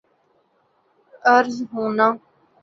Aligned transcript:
عرض 1.25 1.55
ہونا 1.73 2.07